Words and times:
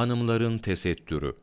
Hanımların 0.00 0.58
tesettürü 0.58 1.36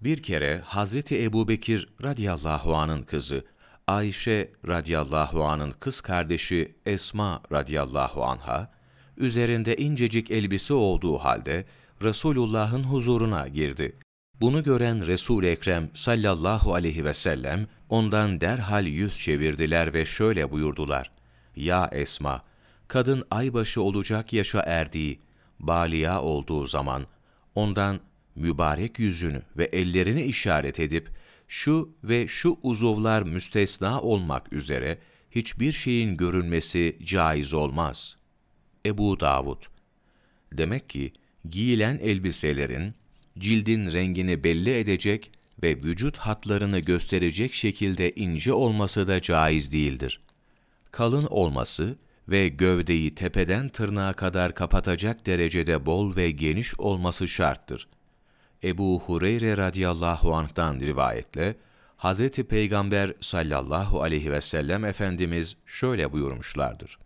Bir 0.00 0.22
kere 0.22 0.58
Hazreti 0.64 1.24
Ebubekir 1.24 1.88
radıyallahu 2.02 2.76
anın 2.76 3.02
kızı, 3.02 3.44
Ayşe 3.86 4.52
radıyallahu 4.68 5.44
anın 5.44 5.70
kız 5.70 6.00
kardeşi 6.00 6.74
Esma 6.86 7.42
radıyallahu 7.52 8.24
anha, 8.24 8.70
üzerinde 9.16 9.76
incecik 9.76 10.30
elbise 10.30 10.74
olduğu 10.74 11.18
halde 11.18 11.64
Resulullah'ın 12.02 12.84
huzuruna 12.84 13.48
girdi. 13.48 13.96
Bunu 14.40 14.62
gören 14.62 15.06
Resul-i 15.06 15.46
Ekrem 15.46 15.90
sallallahu 15.94 16.74
aleyhi 16.74 17.04
ve 17.04 17.14
sellem 17.14 17.66
ondan 17.88 18.40
derhal 18.40 18.86
yüz 18.86 19.20
çevirdiler 19.20 19.94
ve 19.94 20.06
şöyle 20.06 20.50
buyurdular. 20.50 21.10
Ya 21.56 21.90
Esma, 21.92 22.42
kadın 22.88 23.24
aybaşı 23.30 23.82
olacak 23.82 24.32
yaşa 24.32 24.60
erdiği, 24.60 25.18
baliya 25.60 26.22
olduğu 26.22 26.66
zaman 26.66 27.06
ondan 27.56 28.00
mübarek 28.34 28.98
yüzünü 28.98 29.42
ve 29.56 29.64
ellerini 29.64 30.22
işaret 30.22 30.80
edip 30.80 31.08
şu 31.48 31.94
ve 32.04 32.28
şu 32.28 32.58
uzuvlar 32.62 33.22
müstesna 33.22 34.00
olmak 34.00 34.52
üzere 34.52 34.98
hiçbir 35.30 35.72
şeyin 35.72 36.16
görünmesi 36.16 36.98
caiz 37.04 37.54
olmaz. 37.54 38.16
Ebu 38.86 39.20
Davud 39.20 39.62
Demek 40.52 40.88
ki 40.88 41.12
giyilen 41.48 41.98
elbiselerin 41.98 42.94
cildin 43.38 43.92
rengini 43.92 44.44
belli 44.44 44.78
edecek 44.78 45.30
ve 45.62 45.76
vücut 45.76 46.16
hatlarını 46.16 46.78
gösterecek 46.78 47.54
şekilde 47.54 48.12
ince 48.12 48.52
olması 48.52 49.08
da 49.08 49.22
caiz 49.22 49.72
değildir. 49.72 50.20
Kalın 50.90 51.26
olması 51.30 51.98
ve 52.28 52.48
gövdeyi 52.48 53.14
tepeden 53.14 53.68
tırnağa 53.68 54.12
kadar 54.12 54.54
kapatacak 54.54 55.26
derecede 55.26 55.86
bol 55.86 56.16
ve 56.16 56.30
geniş 56.30 56.80
olması 56.80 57.28
şarttır. 57.28 57.88
Ebu 58.64 59.00
Hureyre 59.00 59.56
radıyallahu 59.56 60.34
anh'tan 60.34 60.80
rivayetle, 60.80 61.56
Hazreti 61.96 62.44
Peygamber 62.44 63.12
sallallahu 63.20 64.02
aleyhi 64.02 64.32
ve 64.32 64.40
sellem 64.40 64.84
Efendimiz 64.84 65.56
şöyle 65.66 66.12
buyurmuşlardır. 66.12 66.98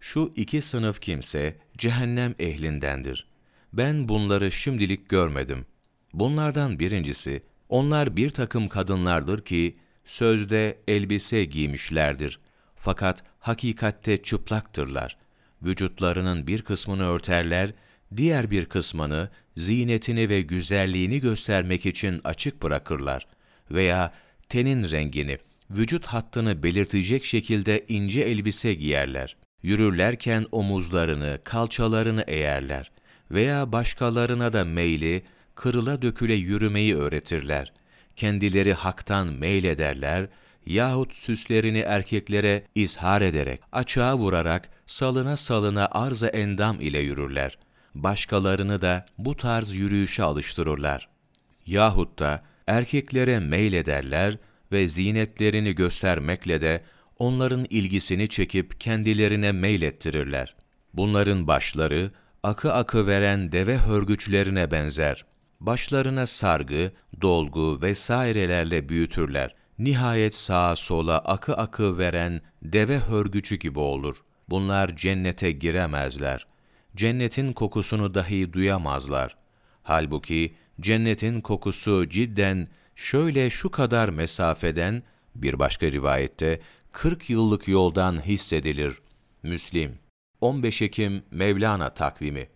Şu 0.00 0.32
iki 0.36 0.62
sınıf 0.62 1.00
kimse 1.00 1.58
cehennem 1.78 2.34
ehlindendir. 2.38 3.26
Ben 3.72 4.08
bunları 4.08 4.50
şimdilik 4.50 5.08
görmedim. 5.08 5.66
Bunlardan 6.12 6.78
birincisi, 6.78 7.42
onlar 7.68 8.16
bir 8.16 8.30
takım 8.30 8.68
kadınlardır 8.68 9.44
ki, 9.44 9.76
sözde 10.04 10.78
elbise 10.88 11.44
giymişlerdir. 11.44 12.40
Fakat 12.80 13.24
hakikatte 13.40 14.22
çıplaktırlar. 14.22 15.16
Vücutlarının 15.62 16.46
bir 16.46 16.62
kısmını 16.62 17.06
örterler, 17.06 17.70
diğer 18.16 18.50
bir 18.50 18.64
kısmını 18.64 19.30
zinetini 19.56 20.28
ve 20.28 20.40
güzelliğini 20.40 21.20
göstermek 21.20 21.86
için 21.86 22.20
açık 22.24 22.62
bırakırlar. 22.62 23.26
Veya 23.70 24.12
tenin 24.48 24.90
rengini, 24.90 25.38
vücut 25.70 26.06
hattını 26.06 26.62
belirtecek 26.62 27.24
şekilde 27.24 27.84
ince 27.88 28.20
elbise 28.20 28.74
giyerler. 28.74 29.36
Yürürlerken 29.62 30.46
omuzlarını, 30.52 31.38
kalçalarını 31.44 32.24
eğerler 32.26 32.90
veya 33.30 33.72
başkalarına 33.72 34.52
da 34.52 34.64
meyli, 34.64 35.22
kırıla 35.54 36.02
döküle 36.02 36.34
yürümeyi 36.34 36.96
öğretirler. 36.96 37.72
Kendileri 38.16 38.72
haktan 38.72 39.26
meylederler 39.26 40.28
yahut 40.68 41.14
süslerini 41.14 41.78
erkeklere 41.78 42.62
izhar 42.74 43.22
ederek, 43.22 43.60
açığa 43.72 44.18
vurarak, 44.18 44.70
salına 44.86 45.36
salına 45.36 45.88
arza 45.92 46.26
endam 46.26 46.80
ile 46.80 46.98
yürürler. 46.98 47.58
Başkalarını 47.94 48.80
da 48.80 49.06
bu 49.18 49.36
tarz 49.36 49.74
yürüyüşe 49.74 50.22
alıştırırlar. 50.22 51.08
Yahut 51.66 52.18
da 52.18 52.42
erkeklere 52.66 53.38
meylederler 53.38 54.38
ve 54.72 54.88
zinetlerini 54.88 55.74
göstermekle 55.74 56.60
de 56.60 56.82
onların 57.18 57.66
ilgisini 57.70 58.28
çekip 58.28 58.80
kendilerine 58.80 59.52
meylettirirler. 59.52 60.56
Bunların 60.94 61.46
başları, 61.46 62.10
akı 62.42 62.72
akı 62.72 63.06
veren 63.06 63.52
deve 63.52 63.76
hörgüçlerine 63.76 64.70
benzer. 64.70 65.24
Başlarına 65.60 66.26
sargı, 66.26 66.92
dolgu 67.20 67.82
vesairelerle 67.82 68.88
büyütürler. 68.88 69.57
Nihayet 69.78 70.34
sağa 70.34 70.76
sola 70.76 71.18
akı 71.18 71.54
akı 71.54 71.98
veren 71.98 72.40
deve 72.62 72.98
hörgücü 72.98 73.56
gibi 73.56 73.78
olur. 73.78 74.16
Bunlar 74.48 74.96
cennete 74.96 75.52
giremezler. 75.52 76.46
Cennetin 76.96 77.52
kokusunu 77.52 78.14
dahi 78.14 78.52
duyamazlar. 78.52 79.36
Halbuki 79.82 80.54
cennetin 80.80 81.40
kokusu 81.40 82.08
cidden 82.08 82.68
şöyle 82.96 83.50
şu 83.50 83.70
kadar 83.70 84.08
mesafeden, 84.08 85.02
bir 85.34 85.58
başka 85.58 85.92
rivayette 85.92 86.60
40 86.92 87.30
yıllık 87.30 87.68
yoldan 87.68 88.26
hissedilir. 88.26 89.00
Müslim 89.42 89.98
15 90.40 90.82
Ekim 90.82 91.22
Mevlana 91.30 91.94
takvimi 91.94 92.48